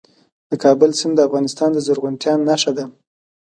[0.49, 2.85] د کابل سیند د افغانستان د زرغونتیا نښه ده.